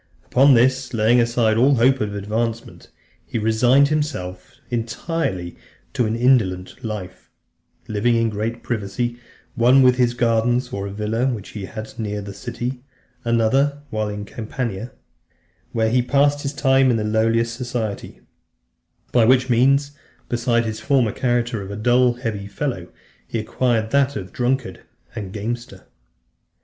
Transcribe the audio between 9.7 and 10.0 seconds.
while in